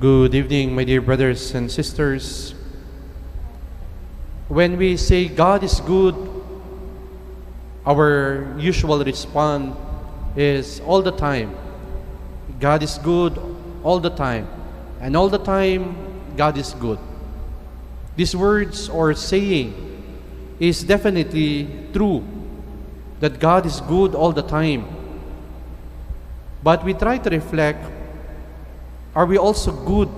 Good 0.00 0.34
evening, 0.34 0.74
my 0.74 0.84
dear 0.84 1.02
brothers 1.02 1.54
and 1.54 1.70
sisters. 1.70 2.54
When 4.48 4.78
we 4.78 4.96
say 4.96 5.28
God 5.28 5.62
is 5.62 5.78
good, 5.80 6.16
our 7.84 8.56
usual 8.56 9.04
response 9.04 9.76
is 10.34 10.80
all 10.88 11.02
the 11.02 11.12
time. 11.12 11.54
God 12.58 12.82
is 12.82 12.96
good 12.96 13.36
all 13.84 14.00
the 14.00 14.08
time. 14.08 14.48
And 15.02 15.14
all 15.18 15.28
the 15.28 15.36
time, 15.36 15.94
God 16.34 16.56
is 16.56 16.72
good. 16.72 16.98
These 18.16 18.34
words 18.34 18.88
or 18.88 19.12
saying 19.12 19.76
is 20.58 20.82
definitely 20.82 21.68
true 21.92 22.24
that 23.20 23.38
God 23.38 23.66
is 23.66 23.82
good 23.82 24.14
all 24.14 24.32
the 24.32 24.48
time. 24.48 24.88
But 26.62 26.84
we 26.84 26.94
try 26.94 27.18
to 27.18 27.28
reflect 27.28 27.99
are 29.14 29.26
we 29.26 29.38
also 29.38 29.72
good 29.72 30.08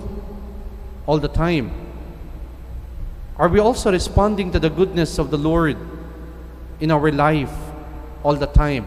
all 1.05 1.17
the 1.17 1.27
time? 1.27 1.71
Are 3.37 3.49
we 3.49 3.59
also 3.59 3.91
responding 3.91 4.51
to 4.51 4.59
the 4.59 4.69
goodness 4.69 5.17
of 5.17 5.31
the 5.31 5.37
Lord 5.37 5.77
in 6.79 6.91
our 6.91 7.11
life 7.11 7.53
all 8.23 8.35
the 8.35 8.45
time? 8.45 8.85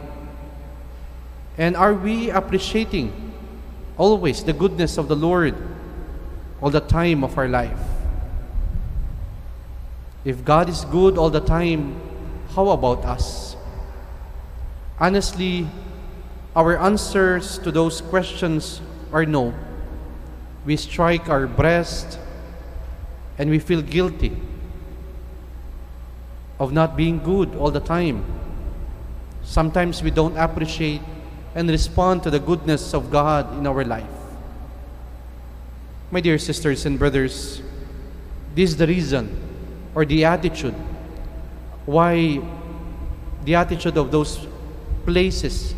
And 1.59 1.77
are 1.77 1.95
we 1.95 2.31
appreciating 2.31 3.33
always 3.99 4.45
the 4.45 4.53
goodness 4.53 4.99
of 4.99 5.09
the 5.09 5.17
Lord 5.17 5.57
all 6.61 6.71
the 6.71 6.81
time 6.81 7.25
of 7.25 7.37
our 7.37 7.49
life? 7.49 7.81
If 10.25 10.45
God 10.45 10.69
is 10.69 10.85
good 10.85 11.19
all 11.19 11.31
the 11.31 11.41
time, 11.41 12.01
how 12.55 12.69
about 12.69 13.05
us? 13.05 13.57
Honestly, 15.01 15.67
our 16.55 16.79
answers 16.79 17.59
to 17.59 17.73
those 17.73 18.01
questions 18.01 18.81
are 19.13 19.27
no 19.27 19.53
we 20.67 20.77
strike 20.77 21.29
our 21.29 21.47
breast 21.47 22.19
and 23.39 23.49
we 23.49 23.59
feel 23.61 23.81
guilty 23.81 24.37
of 26.59 26.73
not 26.73 26.97
being 26.97 27.23
good 27.23 27.55
all 27.55 27.71
the 27.71 27.81
time. 27.81 28.25
Sometimes 29.45 30.03
we 30.03 30.11
don't 30.11 30.37
appreciate 30.37 31.01
and 31.55 31.71
respond 31.71 32.25
to 32.25 32.31
the 32.31 32.41
goodness 32.41 32.93
of 32.93 33.11
God 33.11 33.57
in 33.57 33.67
our 33.67 33.85
life. 33.85 34.11
My 36.11 36.21
dear 36.21 36.39
sisters 36.39 36.85
and 36.85 36.99
brothers, 36.99 37.63
this 38.57 38.71
is 38.71 38.77
the 38.77 38.87
reason 38.87 39.35
or 39.95 40.05
the 40.05 40.25
attitude 40.25 40.75
why 41.87 42.41
the 43.45 43.55
attitude 43.55 43.97
of 43.97 44.11
those 44.11 44.45
places 45.05 45.73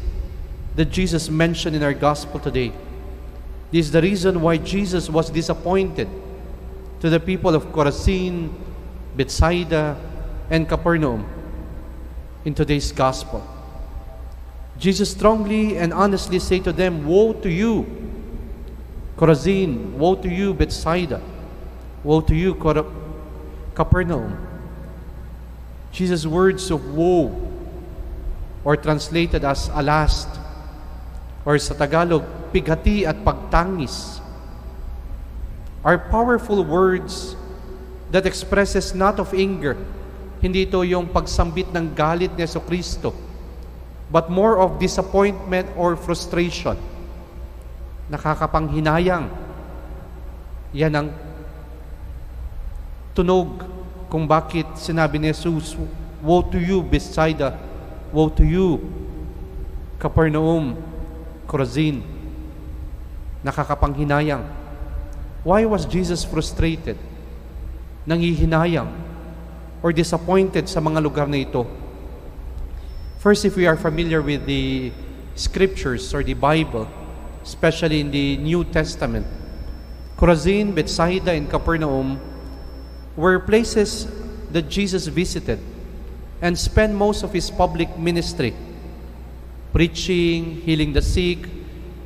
that 0.75 0.87
Jesus 0.87 1.29
mentioned 1.29 1.77
in 1.77 1.83
our 1.83 1.93
gospel 1.93 2.41
today 2.41 2.73
this 3.71 3.87
is 3.87 3.93
the 3.93 4.01
reason 4.01 4.41
why 4.41 4.57
Jesus 4.57 5.11
was 5.11 5.31
disappointed 5.31 6.09
to 7.01 7.11
the 7.11 7.21
people 7.21 7.55
of 7.55 7.67
Chorazin, 7.67 8.51
Bethsaida, 9.17 9.97
and 10.51 10.69
Capernaum 10.69 11.29
in 12.45 12.55
today's 12.55 12.93
gospel. 12.93 13.47
Jesus 14.79 15.11
strongly 15.11 15.77
and 15.77 15.93
honestly 15.93 16.39
say 16.39 16.61
to 16.61 16.73
them, 16.73 17.07
Woe 17.07 17.35
to 17.35 17.51
you, 17.51 17.85
Chorazin, 19.17 19.93
woe 19.95 20.15
to 20.15 20.29
you, 20.29 20.55
Bethsaida, 20.55 21.21
woe 22.05 22.21
to 22.23 22.35
you, 22.35 22.55
Capernaum. 23.75 24.47
Jesus' 25.93 26.27
words 26.27 26.71
of 26.71 26.95
woe, 26.95 27.35
or 28.65 28.77
translated 28.77 29.45
as 29.45 29.69
alas, 29.75 30.27
or 31.45 31.59
sa 31.59 31.75
Tagalog, 31.75 32.38
pighati 32.51 33.05
at 33.05 33.21
pagtangis 33.23 34.19
are 35.87 35.99
powerful 35.99 36.65
words 36.67 37.39
that 38.11 38.27
expresses 38.27 38.95
not 38.95 39.21
of 39.21 39.33
anger. 39.33 39.77
Hindi 40.39 40.67
ito 40.67 40.83
yung 40.87 41.11
pagsambit 41.11 41.71
ng 41.75 41.95
galit 41.95 42.31
ni 42.39 42.47
Yeso 42.47 42.63
Kristo, 42.63 43.11
but 44.11 44.31
more 44.31 44.59
of 44.59 44.79
disappointment 44.79 45.67
or 45.75 45.99
frustration. 45.99 46.79
Nakakapanghinayang. 48.09 49.29
Yan 50.73 50.95
ang 50.95 51.09
tunog 53.17 53.67
kung 54.09 54.25
bakit 54.25 54.67
sinabi 54.79 55.19
ni 55.21 55.35
Jesus, 55.35 55.75
Woe 56.23 56.43
to 56.51 56.59
you, 56.59 56.83
Bethsaida! 56.83 57.55
Woe 58.11 58.33
to 58.33 58.43
you, 58.43 58.83
Capernaum, 60.01 60.75
Chorazin! 61.47 62.18
Nakakapanghinayang. 63.49 64.45
Why 65.43 65.65
was 65.65 65.89
Jesus 65.89 66.23
frustrated? 66.23 67.01
Nangihinayang 68.05 68.93
or 69.81 69.93
disappointed 69.97 70.69
sa 70.69 70.85
mga 70.85 71.01
lugar 71.01 71.25
na 71.25 71.41
ito? 71.41 71.65
First, 73.19 73.49
if 73.49 73.57
we 73.57 73.67
are 73.67 73.77
familiar 73.77 74.23
with 74.23 74.47
the 74.47 74.93
scriptures 75.35 76.13
or 76.15 76.23
the 76.23 76.37
Bible, 76.37 76.87
especially 77.43 78.05
in 78.05 78.13
the 78.13 78.37
New 78.37 78.63
Testament, 78.63 79.27
Chorazin, 80.19 80.75
Bethsaida, 80.75 81.33
and 81.33 81.49
Capernaum 81.49 82.21
were 83.17 83.39
places 83.39 84.07
that 84.51 84.69
Jesus 84.69 85.07
visited 85.07 85.59
and 86.43 86.59
spent 86.59 86.95
most 86.95 87.23
of 87.23 87.33
his 87.33 87.51
public 87.51 87.99
ministry 87.99 88.55
preaching, 89.73 90.63
healing 90.63 90.93
the 90.93 91.03
sick, 91.03 91.39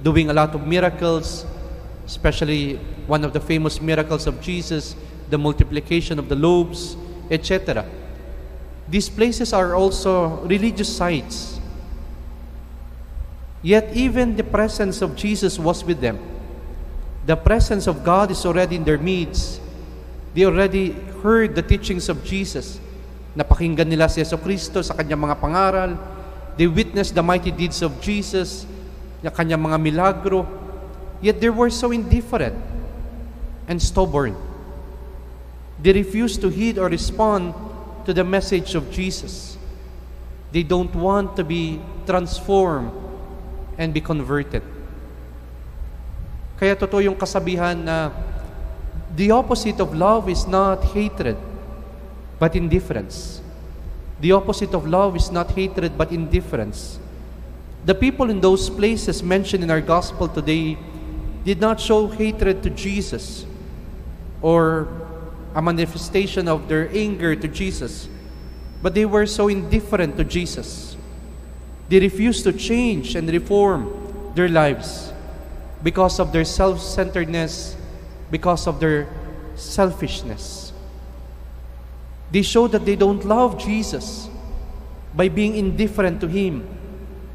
doing 0.02 0.30
a 0.30 0.32
lot 0.32 0.54
of 0.54 0.66
miracles, 0.66 1.46
especially 2.06 2.76
one 3.06 3.24
of 3.24 3.32
the 3.32 3.40
famous 3.40 3.80
miracles 3.80 4.26
of 4.26 4.40
Jesus, 4.40 4.96
the 5.30 5.38
multiplication 5.38 6.18
of 6.18 6.28
the 6.28 6.36
loaves, 6.36 6.96
etc. 7.30 7.86
These 8.88 9.08
places 9.08 9.52
are 9.52 9.74
also 9.74 10.42
religious 10.44 10.94
sites. 10.94 11.60
Yet 13.62 13.94
even 13.94 14.36
the 14.36 14.44
presence 14.44 15.02
of 15.02 15.14
Jesus 15.14 15.58
was 15.58 15.84
with 15.84 16.00
them. 16.00 16.19
The 17.26 17.36
presence 17.36 17.86
of 17.86 18.02
God 18.02 18.30
is 18.32 18.44
already 18.44 18.76
in 18.76 18.84
their 18.84 18.98
midst. 18.98 19.60
They 20.34 20.44
already 20.44 20.92
heard 21.22 21.54
the 21.54 21.62
teachings 21.62 22.08
of 22.08 22.24
Jesus. 22.24 22.80
Napakinggan 23.38 23.86
nila 23.86 24.10
si 24.10 24.20
Yeso 24.20 24.34
Kristo 24.34 24.82
sa 24.82 24.98
kanyang 24.98 25.30
mga 25.30 25.36
pangaral. 25.38 25.94
They 26.58 26.66
witnessed 26.66 27.14
the 27.14 27.22
mighty 27.22 27.54
deeds 27.54 27.80
of 27.80 27.94
Jesus 28.02 28.66
yung 29.22 29.32
kanyang 29.32 29.62
mga 29.62 29.78
milagro, 29.78 30.46
yet 31.22 31.38
they 31.38 31.50
were 31.50 31.70
so 31.70 31.94
indifferent 31.94 32.58
and 33.70 33.78
stubborn. 33.78 34.34
They 35.78 35.94
refused 35.94 36.42
to 36.42 36.50
heed 36.50 36.78
or 36.78 36.90
respond 36.90 37.54
to 38.04 38.12
the 38.12 38.22
message 38.26 38.74
of 38.74 38.90
Jesus. 38.90 39.56
They 40.50 40.62
don't 40.62 40.94
want 40.94 41.34
to 41.38 41.44
be 41.46 41.80
transformed 42.06 42.92
and 43.78 43.94
be 43.94 44.02
converted. 44.02 44.62
Kaya 46.58 46.76
totoo 46.78 47.02
yung 47.02 47.18
kasabihan 47.18 47.74
na 47.74 48.14
the 49.14 49.30
opposite 49.34 49.80
of 49.82 49.94
love 49.94 50.28
is 50.30 50.46
not 50.46 50.82
hatred, 50.94 51.34
but 52.38 52.54
indifference. 52.54 53.42
The 54.22 54.30
opposite 54.30 54.70
of 54.70 54.86
love 54.86 55.18
is 55.18 55.34
not 55.34 55.50
hatred, 55.50 55.98
but 55.98 56.14
indifference. 56.14 57.01
The 57.84 57.94
people 57.94 58.31
in 58.31 58.41
those 58.41 58.70
places 58.70 59.22
mentioned 59.22 59.65
in 59.65 59.70
our 59.70 59.81
gospel 59.81 60.28
today 60.28 60.78
did 61.44 61.60
not 61.60 61.81
show 61.81 62.06
hatred 62.06 62.62
to 62.62 62.70
Jesus 62.70 63.44
or 64.41 64.87
a 65.54 65.60
manifestation 65.60 66.47
of 66.47 66.69
their 66.69 66.88
anger 66.94 67.34
to 67.34 67.48
Jesus, 67.48 68.09
but 68.82 68.94
they 68.94 69.04
were 69.04 69.26
so 69.26 69.48
indifferent 69.48 70.16
to 70.16 70.25
Jesus. 70.25 70.97
They 71.88 71.98
refused 71.98 72.44
to 72.44 72.53
change 72.53 73.16
and 73.16 73.28
reform 73.28 73.91
their 74.37 74.49
lives 74.49 75.12
because 75.82 76.20
of 76.20 76.32
their 76.32 76.44
self 76.44 76.81
centeredness, 76.81 77.76
because 78.31 78.69
of 78.69 78.78
their 78.78 79.08
selfishness. 79.56 80.73
They 82.31 82.43
show 82.43 82.69
that 82.69 82.87
they 82.87 82.96
don't 82.96 83.25
love 83.25 83.58
Jesus 83.58 84.28
by 85.14 85.28
being 85.28 85.56
indifferent 85.56 86.20
to 86.20 86.28
Him 86.28 86.78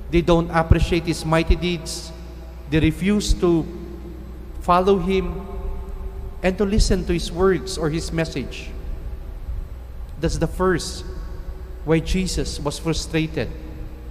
They 0.10 0.22
don't 0.22 0.50
appreciate 0.52 1.04
His 1.04 1.26
mighty 1.26 1.56
deeds. 1.56 2.12
They 2.70 2.80
refuse 2.80 3.34
to 3.36 3.66
follow 4.62 5.00
Him 5.00 5.46
and 6.44 6.58
to 6.58 6.66
listen 6.66 7.06
to 7.06 7.14
His 7.14 7.32
words 7.32 7.78
or 7.78 7.90
His 7.90 8.12
message. 8.12 8.70
That's 10.20 10.38
the 10.38 10.48
first 10.48 11.06
why 11.86 12.00
Jesus 12.00 12.60
was 12.60 12.80
frustrated 12.80 13.50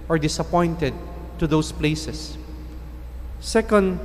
or 0.09 0.17
disappointed 0.17 0.93
to 1.39 1.47
those 1.47 1.71
places. 1.71 2.37
Second, 3.39 3.99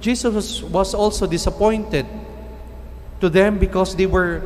Jesus 0.00 0.62
was 0.62 0.94
also 0.94 1.26
disappointed 1.26 2.06
to 3.20 3.28
them 3.28 3.58
because 3.58 3.94
they 3.94 4.06
were 4.06 4.42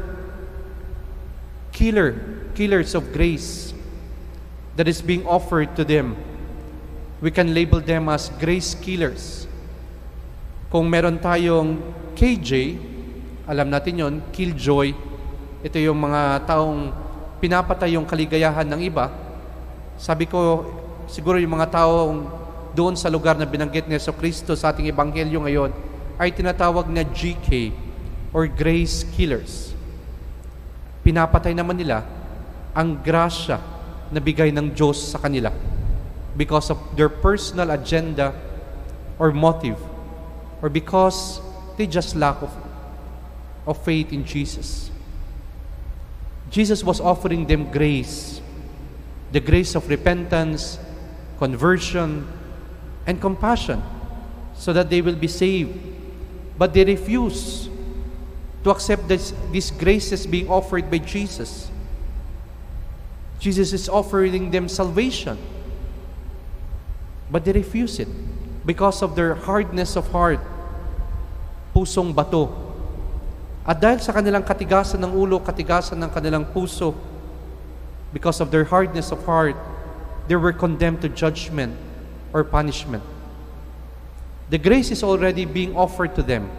killer, 1.72 2.44
killers 2.54 2.94
of 2.94 3.12
grace 3.12 3.72
that 4.76 4.86
is 4.86 5.02
being 5.02 5.26
offered 5.26 5.74
to 5.76 5.84
them 5.84 6.16
we 7.20 7.28
can 7.28 7.52
label 7.52 7.84
them 7.84 8.08
as 8.08 8.32
grace 8.40 8.72
killers. 8.72 9.44
Kung 10.72 10.88
meron 10.88 11.20
tayong 11.20 11.76
KJ, 12.16 12.80
alam 13.44 13.68
natin 13.68 14.00
yon, 14.00 14.14
killjoy. 14.32 14.96
Ito 15.60 15.76
yung 15.76 16.00
mga 16.00 16.48
taong 16.48 16.96
pinapatay 17.44 17.96
yung 18.00 18.08
kaligayahan 18.08 18.64
ng 18.64 18.80
iba. 18.80 19.12
Sabi 20.00 20.24
ko, 20.24 20.64
siguro 21.12 21.36
yung 21.36 21.60
mga 21.60 21.76
taong 21.76 22.40
doon 22.72 22.96
sa 22.96 23.12
lugar 23.12 23.36
na 23.36 23.44
binanggit 23.44 23.84
ni 23.84 23.98
Yeso 23.98 24.16
Kristo 24.16 24.56
sa 24.56 24.72
ating 24.72 24.88
ebanghelyo 24.88 25.42
ngayon 25.44 25.70
ay 26.16 26.32
tinatawag 26.32 26.88
na 26.88 27.04
GK 27.04 27.74
or 28.32 28.48
grace 28.48 29.04
killers. 29.12 29.76
Pinapatay 31.04 31.52
naman 31.52 31.76
nila 31.76 32.06
ang 32.72 32.96
grasya 32.96 33.58
na 34.08 34.20
bigay 34.22 34.54
ng 34.54 34.70
Diyos 34.70 35.10
sa 35.10 35.18
kanila 35.18 35.50
because 36.36 36.70
of 36.70 36.78
their 36.96 37.08
personal 37.08 37.70
agenda 37.70 38.34
or 39.18 39.32
motive 39.32 39.78
or 40.62 40.68
because 40.68 41.40
they 41.76 41.86
just 41.86 42.14
lack 42.16 42.40
of, 42.42 42.52
of 43.66 43.82
faith 43.84 44.12
in 44.12 44.24
Jesus. 44.24 44.90
Jesus 46.50 46.82
was 46.82 47.00
offering 47.00 47.46
them 47.46 47.70
grace, 47.70 48.40
the 49.32 49.40
grace 49.40 49.74
of 49.74 49.88
repentance, 49.88 50.78
conversion, 51.38 52.26
and 53.06 53.20
compassion 53.20 53.82
so 54.54 54.72
that 54.72 54.90
they 54.90 55.00
will 55.00 55.16
be 55.16 55.28
saved. 55.28 55.78
But 56.58 56.74
they 56.74 56.84
refuse 56.84 57.68
to 58.64 58.70
accept 58.70 59.08
this, 59.08 59.32
these 59.50 59.70
graces 59.70 60.26
being 60.26 60.48
offered 60.48 60.90
by 60.90 60.98
Jesus. 60.98 61.70
Jesus 63.38 63.72
is 63.72 63.88
offering 63.88 64.50
them 64.50 64.68
salvation, 64.68 65.38
but 67.30 67.46
they 67.46 67.54
refuse 67.54 68.02
it 68.02 68.10
because 68.66 69.00
of 69.00 69.14
their 69.14 69.38
hardness 69.38 69.94
of 69.94 70.10
heart, 70.10 70.42
pusong 71.72 72.12
bato. 72.12 72.50
At 73.62 73.78
dahil 73.78 74.02
sa 74.02 74.10
kanilang 74.10 74.42
katigasan 74.42 74.98
ng 74.98 75.14
ulo, 75.14 75.38
katigasan 75.38 76.02
ng 76.02 76.10
kanilang 76.10 76.44
puso, 76.50 76.92
because 78.10 78.42
of 78.42 78.50
their 78.50 78.66
hardness 78.66 79.14
of 79.14 79.22
heart, 79.24 79.54
they 80.26 80.34
were 80.34 80.52
condemned 80.52 81.00
to 81.06 81.08
judgment 81.08 81.78
or 82.34 82.42
punishment. 82.42 83.02
The 84.50 84.58
grace 84.58 84.90
is 84.90 85.06
already 85.06 85.46
being 85.46 85.78
offered 85.78 86.18
to 86.18 86.22
them. 86.26 86.50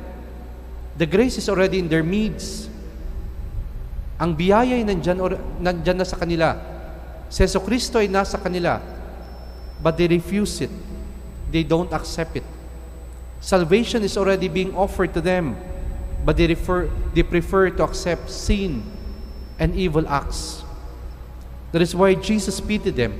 The 0.95 1.03
grace 1.03 1.35
is 1.35 1.51
already 1.51 1.79
in 1.79 1.91
their 1.91 2.03
midst. 2.03 2.71
Ang 4.15 4.37
biyaya 4.39 4.79
ay 4.79 4.87
nandyan, 4.87 5.19
nandyan 5.59 5.97
na 5.99 6.07
sa 6.07 6.15
kanila. 6.15 6.55
Si 7.27 7.43
Kristo 7.59 7.99
ay 7.99 8.07
nasa 8.07 8.39
kanila. 8.39 8.79
But 9.81 9.97
they 9.97 10.07
refuse 10.07 10.61
it. 10.61 10.69
They 11.51 11.63
don't 11.63 11.91
accept 11.91 12.37
it. 12.37 12.43
Salvation 13.41 14.03
is 14.03 14.15
already 14.15 14.47
being 14.47 14.75
offered 14.77 15.13
to 15.15 15.21
them. 15.21 15.57
But 16.23 16.37
they, 16.37 16.47
refer, 16.47 16.89
they 17.13 17.23
prefer 17.23 17.69
to 17.71 17.83
accept 17.83 18.29
sin 18.29 18.85
and 19.57 19.73
evil 19.73 20.07
acts. 20.07 20.63
That 21.71 21.81
is 21.81 21.95
why 21.95 22.13
Jesus 22.13 22.61
pitied 22.61 22.95
them 22.95 23.17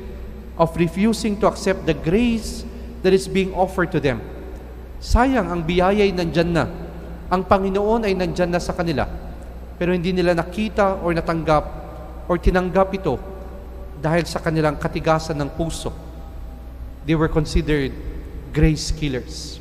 of 0.57 0.77
refusing 0.77 1.39
to 1.41 1.47
accept 1.47 1.85
the 1.89 1.97
grace 1.97 2.63
that 3.01 3.13
is 3.13 3.25
being 3.25 3.53
offered 3.57 3.91
to 3.93 3.99
them. 3.99 4.21
Sayang, 5.01 5.49
ang 5.49 5.65
biyaya 5.65 6.05
ay 6.05 6.13
nandyan 6.13 6.53
na. 6.53 6.69
Ang 7.33 7.41
Panginoon 7.41 8.05
ay 8.05 8.13
nandyan 8.13 8.53
na 8.53 8.61
sa 8.61 8.77
kanila. 8.77 9.09
Pero 9.81 9.97
hindi 9.97 10.13
nila 10.13 10.37
nakita 10.37 11.01
or 11.01 11.17
natanggap 11.17 11.65
or 12.29 12.37
tinanggap 12.37 12.93
ito 12.93 13.17
dahil 13.97 14.29
sa 14.29 14.37
kanilang 14.37 14.77
katigasan 14.77 15.41
ng 15.41 15.49
puso. 15.57 15.89
They 17.05 17.15
were 17.15 17.27
considered 17.27 17.91
grace 18.53 18.91
killers. 18.91 19.59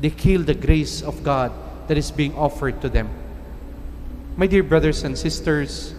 They 0.00 0.10
killed 0.10 0.46
the 0.46 0.54
grace 0.54 1.02
of 1.02 1.22
God 1.22 1.52
that 1.88 1.98
is 1.98 2.10
being 2.10 2.34
offered 2.36 2.80
to 2.82 2.88
them. 2.88 3.10
My 4.36 4.46
dear 4.46 4.62
brothers 4.62 5.02
and 5.02 5.18
sisters, 5.18 5.94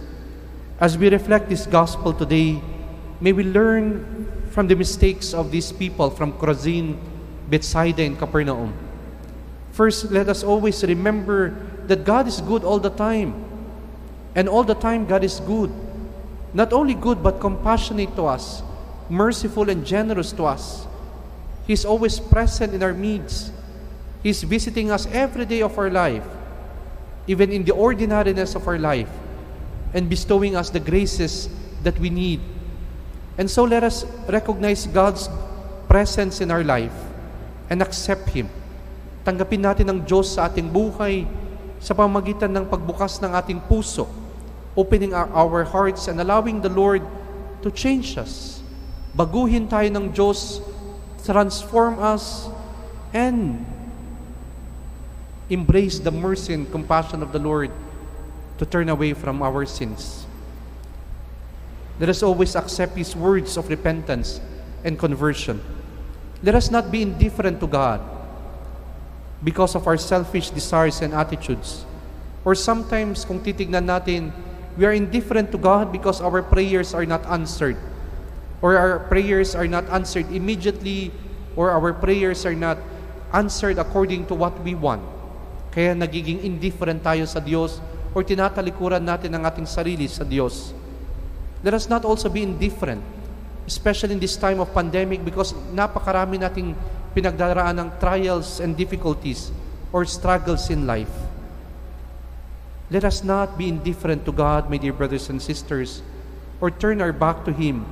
as 0.80 0.96
we 0.96 1.10
reflect 1.10 1.48
this 1.48 1.66
gospel 1.66 2.12
today, 2.14 2.60
may 3.20 3.32
we 3.32 3.44
learn 3.44 4.26
from 4.50 4.66
the 4.66 4.74
mistakes 4.74 5.34
of 5.34 5.50
these 5.50 5.70
people 5.72 6.10
from 6.10 6.32
Chorazin, 6.32 6.98
Bethsaida, 7.48 8.02
and 8.02 8.18
Capernaum. 8.18 8.72
First, 9.72 10.10
let 10.10 10.28
us 10.28 10.42
always 10.42 10.82
remember 10.82 11.54
that 11.86 12.04
God 12.04 12.26
is 12.26 12.40
good 12.40 12.64
all 12.64 12.78
the 12.78 12.90
time. 12.90 13.44
And 14.34 14.48
all 14.48 14.64
the 14.64 14.74
time, 14.74 15.06
God 15.06 15.22
is 15.22 15.40
good. 15.40 15.70
Not 16.54 16.72
only 16.72 16.94
good, 16.94 17.22
but 17.22 17.40
compassionate 17.40 18.16
to 18.16 18.26
us, 18.26 18.62
merciful 19.10 19.68
and 19.68 19.84
generous 19.84 20.32
to 20.32 20.46
us. 20.46 20.86
He's 21.66 21.84
always 21.84 22.18
present 22.18 22.72
in 22.72 22.82
our 22.82 22.94
needs. 22.94 23.52
He's 24.22 24.42
visiting 24.42 24.90
us 24.90 25.06
every 25.10 25.44
day 25.44 25.62
of 25.62 25.76
our 25.78 25.90
life, 25.90 26.24
even 27.26 27.52
in 27.52 27.64
the 27.64 27.74
ordinariness 27.74 28.54
of 28.54 28.66
our 28.68 28.78
life, 28.78 29.10
and 29.92 30.08
bestowing 30.08 30.56
us 30.56 30.70
the 30.70 30.80
graces 30.80 31.48
that 31.82 31.98
we 31.98 32.10
need. 32.10 32.40
And 33.36 33.50
so 33.50 33.64
let 33.64 33.82
us 33.82 34.04
recognize 34.28 34.86
God's 34.86 35.28
presence 35.88 36.40
in 36.40 36.50
our 36.50 36.62
life 36.62 36.94
and 37.68 37.82
accept 37.82 38.30
Him. 38.30 38.48
Tanggapin 39.24 39.64
natin 39.64 39.88
ang 39.90 40.00
Diyos 40.04 40.36
sa 40.36 40.46
ating 40.48 40.68
buhay 40.70 41.24
sa 41.80 41.96
pamagitan 41.96 42.52
ng 42.52 42.68
pagbukas 42.68 43.24
ng 43.24 43.32
ating 43.32 43.60
puso, 43.64 44.04
opening 44.76 45.16
our, 45.16 45.28
our 45.32 45.64
hearts 45.64 46.06
and 46.12 46.20
allowing 46.20 46.60
the 46.60 46.68
Lord 46.68 47.00
to 47.64 47.72
change 47.72 48.20
us. 48.20 48.59
Baguhin 49.16 49.66
tayo 49.66 49.90
ng 49.90 50.14
Diyos, 50.14 50.62
transform 51.26 51.98
us, 51.98 52.46
and 53.10 53.66
embrace 55.50 55.98
the 55.98 56.14
mercy 56.14 56.54
and 56.54 56.70
compassion 56.70 57.22
of 57.22 57.34
the 57.34 57.42
Lord 57.42 57.74
to 58.58 58.64
turn 58.64 58.88
away 58.88 59.12
from 59.12 59.42
our 59.42 59.66
sins. 59.66 60.26
Let 61.98 62.08
us 62.08 62.22
always 62.22 62.54
accept 62.54 62.96
His 62.96 63.16
words 63.16 63.58
of 63.58 63.68
repentance 63.68 64.40
and 64.84 64.96
conversion. 64.96 65.60
Let 66.42 66.54
us 66.54 66.70
not 66.70 66.88
be 66.88 67.02
indifferent 67.02 67.60
to 67.60 67.66
God 67.66 68.00
because 69.42 69.74
of 69.74 69.86
our 69.86 69.98
selfish 69.98 70.48
desires 70.50 71.02
and 71.02 71.12
attitudes. 71.12 71.84
Or 72.44 72.54
sometimes, 72.54 73.24
kung 73.26 73.40
titignan 73.40 73.84
natin, 73.84 74.32
we 74.78 74.86
are 74.86 74.96
indifferent 74.96 75.52
to 75.52 75.58
God 75.58 75.92
because 75.92 76.22
our 76.22 76.40
prayers 76.40 76.94
are 76.94 77.04
not 77.04 77.26
answered. 77.26 77.76
Or 78.60 78.76
our 78.76 79.00
prayers 79.08 79.56
are 79.56 79.66
not 79.66 79.88
answered 79.88 80.28
immediately, 80.28 81.10
or 81.56 81.72
our 81.72 81.92
prayers 81.96 82.44
are 82.44 82.56
not 82.56 82.76
answered 83.32 83.80
according 83.80 84.26
to 84.28 84.34
what 84.36 84.54
we 84.60 84.76
want. 84.76 85.02
Kaya 85.70 85.94
nagiging 85.94 86.42
indifferent 86.42 87.00
tayo 87.00 87.24
sa 87.24 87.38
Diyos 87.38 87.78
or 88.10 88.26
tinatalikuran 88.26 89.00
natin 89.00 89.32
ang 89.38 89.46
ating 89.46 89.70
sarili 89.70 90.10
sa 90.10 90.26
Diyos. 90.26 90.74
Let 91.62 91.78
us 91.78 91.86
not 91.86 92.02
also 92.02 92.26
be 92.26 92.42
indifferent, 92.42 93.04
especially 93.70 94.18
in 94.18 94.22
this 94.22 94.34
time 94.34 94.58
of 94.58 94.74
pandemic 94.74 95.22
because 95.22 95.54
napakarami 95.70 96.42
nating 96.42 96.74
pinagdaraan 97.14 97.78
ng 97.78 97.88
trials 98.02 98.58
and 98.58 98.74
difficulties 98.74 99.54
or 99.94 100.02
struggles 100.06 100.70
in 100.70 100.86
life. 100.90 101.12
Let 102.90 103.06
us 103.06 103.22
not 103.22 103.54
be 103.54 103.70
indifferent 103.70 104.26
to 104.26 104.32
God, 104.34 104.66
my 104.66 104.74
dear 104.74 104.92
brothers 104.92 105.30
and 105.30 105.38
sisters, 105.38 106.02
or 106.58 106.74
turn 106.74 106.98
our 106.98 107.14
back 107.14 107.46
to 107.46 107.54
Him. 107.54 107.86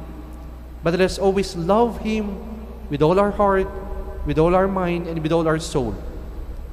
But 0.82 0.94
let 0.94 1.00
us 1.00 1.18
always 1.18 1.56
love 1.56 2.00
Him 2.00 2.38
with 2.90 3.02
all 3.02 3.18
our 3.18 3.30
heart, 3.30 3.68
with 4.26 4.38
all 4.38 4.54
our 4.54 4.68
mind, 4.68 5.06
and 5.06 5.22
with 5.22 5.32
all 5.32 5.46
our 5.48 5.58
soul. 5.58 5.94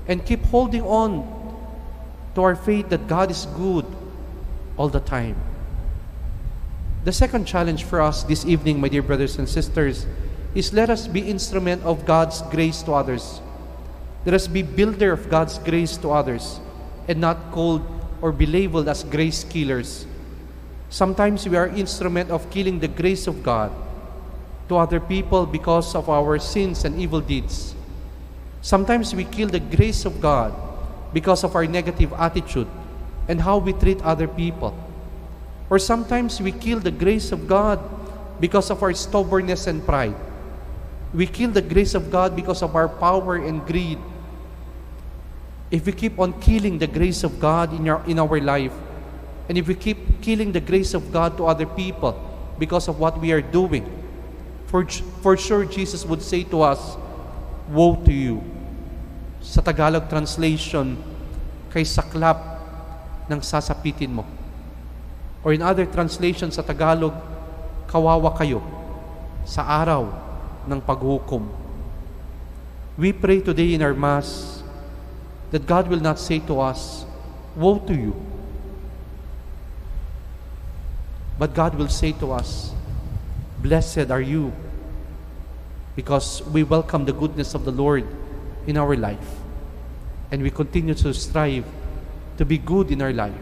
And 0.07 0.25
keep 0.25 0.43
holding 0.45 0.83
on 0.83 1.25
to 2.35 2.41
our 2.41 2.55
faith 2.55 2.89
that 2.89 3.07
God 3.07 3.31
is 3.31 3.47
good 3.57 3.85
all 4.77 4.89
the 4.89 4.99
time. 4.99 5.35
The 7.03 7.13
second 7.13 7.45
challenge 7.45 7.83
for 7.83 8.01
us 8.01 8.23
this 8.23 8.45
evening, 8.45 8.79
my 8.79 8.89
dear 8.89 9.01
brothers 9.01 9.37
and 9.37 9.49
sisters, 9.49 10.05
is 10.53 10.73
let 10.73 10.89
us 10.89 11.07
be 11.07 11.21
instrument 11.21 11.83
of 11.83 12.05
God's 12.05 12.41
grace 12.43 12.81
to 12.83 12.93
others. 12.93 13.41
Let 14.25 14.33
us 14.33 14.47
be 14.47 14.61
builder 14.61 15.11
of 15.11 15.29
God's 15.29 15.57
grace 15.59 15.97
to 15.97 16.11
others 16.11 16.59
and 17.07 17.21
not 17.21 17.51
called 17.51 17.85
or 18.21 18.31
be 18.31 18.45
labeled 18.45 18.87
as 18.87 19.03
grace 19.03 19.43
killers. 19.43 20.05
Sometimes 20.89 21.47
we 21.47 21.57
are 21.57 21.67
instrument 21.67 22.31
of 22.31 22.49
killing 22.49 22.79
the 22.79 22.87
grace 22.87 23.27
of 23.27 23.43
God 23.43 23.71
to 24.69 24.77
other 24.77 24.99
people 24.99 25.45
because 25.45 25.95
of 25.95 26.09
our 26.09 26.39
sins 26.39 26.85
and 26.85 26.99
evil 26.99 27.21
deeds. 27.21 27.75
Sometimes 28.61 29.13
we 29.13 29.25
kill 29.25 29.47
the 29.47 29.59
grace 29.59 30.05
of 30.05 30.19
God 30.19 30.53
because 31.13 31.43
of 31.43 31.55
our 31.55 31.67
negative 31.67 32.11
attitude 32.13 32.67
and 33.27 33.41
how 33.41 33.57
we 33.57 33.73
treat 33.73 34.01
other 34.01 34.27
people. 34.27 34.73
Or 35.69 35.79
sometimes 35.79 36.41
we 36.41 36.51
kill 36.51 36.79
the 36.79 36.91
grace 36.91 37.31
of 37.31 37.47
God 37.47 37.79
because 38.39 38.69
of 38.69 38.83
our 38.83 38.93
stubbornness 38.93 39.67
and 39.67 39.85
pride. 39.85 40.15
We 41.13 41.25
kill 41.25 41.51
the 41.51 41.61
grace 41.61 41.95
of 41.95 42.11
God 42.11 42.35
because 42.35 42.61
of 42.61 42.75
our 42.75 42.89
power 42.89 43.37
and 43.37 43.65
greed. 43.65 43.97
If 45.71 45.85
we 45.85 45.93
keep 45.93 46.19
on 46.19 46.39
killing 46.41 46.77
the 46.77 46.87
grace 46.87 47.23
of 47.23 47.39
God 47.39 47.73
in 47.73 47.87
our, 47.89 48.03
in 48.05 48.19
our 48.19 48.39
life, 48.41 48.73
and 49.47 49.57
if 49.57 49.67
we 49.67 49.75
keep 49.75 50.21
killing 50.21 50.51
the 50.51 50.59
grace 50.61 50.93
of 50.93 51.11
God 51.11 51.37
to 51.37 51.45
other 51.45 51.65
people 51.65 52.17
because 52.59 52.87
of 52.87 52.99
what 52.99 53.19
we 53.19 53.31
are 53.31 53.41
doing, 53.41 53.85
for, 54.67 54.85
for 55.21 55.37
sure 55.37 55.65
Jesus 55.65 56.05
would 56.05 56.21
say 56.21 56.43
to 56.43 56.61
us, 56.61 56.97
Woe 57.69 57.97
to 58.05 58.13
you! 58.13 58.43
Sa 59.41 59.61
Tagalog 59.61 60.09
translation, 60.09 60.97
kay 61.73 61.81
saklap 61.81 62.37
ng 63.29 63.41
sasapitin 63.41 64.21
mo. 64.21 64.25
Or 65.41 65.53
in 65.53 65.61
other 65.61 65.85
translation 65.85 66.49
sa 66.49 66.61
Tagalog, 66.61 67.13
kawawa 67.89 68.33
kayo 68.37 68.61
sa 69.45 69.61
araw 69.61 70.09
ng 70.65 70.79
paghukom. 70.81 71.45
We 72.97 73.13
pray 73.13 73.41
today 73.41 73.77
in 73.77 73.83
our 73.85 73.93
Mass 73.93 74.61
that 75.51 75.65
God 75.69 75.87
will 75.87 76.01
not 76.01 76.19
say 76.19 76.41
to 76.49 76.59
us, 76.59 77.05
Woe 77.55 77.79
to 77.87 77.95
you. 77.95 78.13
But 81.39 81.55
God 81.55 81.75
will 81.75 81.87
say 81.87 82.11
to 82.19 82.35
us, 82.35 82.74
Blessed 83.59 84.11
are 84.11 84.21
you, 84.21 84.53
because 85.95 86.43
we 86.43 86.63
welcome 86.63 87.05
the 87.05 87.13
goodness 87.13 87.53
of 87.55 87.65
the 87.65 87.71
Lord 87.71 88.05
in 88.67 88.77
our 88.77 88.95
life. 88.95 89.39
And 90.31 90.41
we 90.43 90.49
continue 90.49 90.93
to 90.95 91.13
strive 91.13 91.65
to 92.37 92.45
be 92.45 92.57
good 92.57 92.91
in 92.91 93.01
our 93.01 93.13
life. 93.13 93.33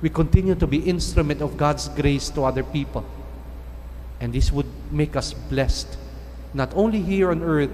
We 0.00 0.10
continue 0.10 0.54
to 0.54 0.66
be 0.66 0.78
instrument 0.78 1.42
of 1.42 1.56
God's 1.56 1.88
grace 1.88 2.28
to 2.30 2.44
other 2.44 2.62
people. 2.62 3.04
And 4.20 4.32
this 4.32 4.52
would 4.52 4.66
make 4.92 5.16
us 5.16 5.32
blessed, 5.32 5.96
not 6.54 6.72
only 6.74 7.02
here 7.02 7.30
on 7.30 7.42
earth, 7.42 7.70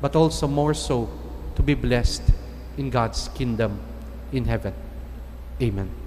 but 0.00 0.16
also 0.16 0.48
more 0.48 0.74
so 0.74 1.08
to 1.54 1.62
be 1.62 1.74
blessed 1.74 2.22
in 2.76 2.90
God's 2.90 3.28
kingdom 3.28 3.78
in 4.32 4.46
heaven. 4.46 4.74
Amen. 5.60 6.01